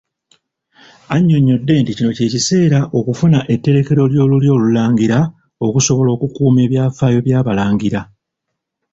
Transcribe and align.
Anyonnyodde 1.15 1.73
nti 1.79 1.91
kino 1.97 2.09
kye 2.17 2.27
kiseera 2.33 2.79
okufuna 2.99 3.39
etterekero 3.53 4.01
ly'olulyo 4.11 4.51
Olulangira 4.57 5.19
okusobola 5.65 6.09
okukuuma 6.15 6.59
ebyafaayo 6.65 7.19
by'Abalangira. 7.25 8.01